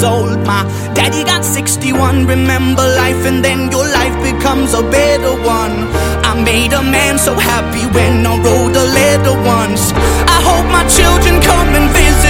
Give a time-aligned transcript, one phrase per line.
[0.00, 0.38] Years old.
[0.46, 0.62] My
[0.94, 2.26] daddy got 61.
[2.26, 5.88] Remember life, and then your life becomes a better one.
[6.24, 9.92] I made a man so happy when I wrote a letter once.
[10.36, 12.29] I hope my children come and visit